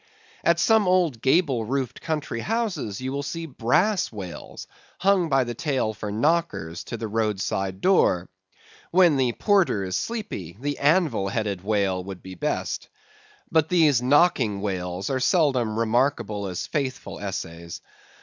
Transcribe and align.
At 0.43 0.59
some 0.59 0.87
old 0.87 1.21
gable 1.21 1.63
roofed 1.63 2.01
country 2.01 2.39
houses 2.39 3.01
you 3.01 3.11
will 3.11 3.21
see 3.21 3.45
brass 3.45 4.11
whales 4.11 4.65
hung 4.97 5.29
by 5.29 5.43
the 5.43 5.53
tail 5.53 5.93
for 5.93 6.11
knockers 6.11 6.83
to 6.85 6.97
the 6.97 7.07
road 7.07 7.39
side 7.39 7.81
door. 7.81 8.27
When 8.89 9.15
the 9.15 9.33
porter 9.33 9.83
is 9.83 9.95
sleepy, 9.95 10.57
the 10.59 10.79
anvil 10.79 11.27
headed 11.27 11.63
whale 11.63 12.03
would 12.03 12.23
be 12.23 12.33
best. 12.33 12.89
But 13.51 13.69
these 13.69 14.01
knocking 14.01 14.61
whales 14.61 15.11
are 15.11 15.19
seldom 15.19 15.77
remarkable 15.77 16.47
as 16.47 16.65
faithful 16.65 17.19
essays. 17.19 17.79